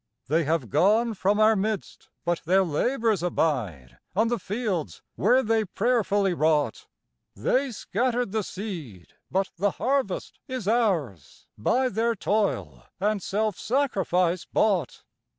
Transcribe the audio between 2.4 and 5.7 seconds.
their labors abide On the fields where they